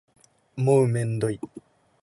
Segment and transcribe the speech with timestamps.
[0.55, 1.39] もうめんどい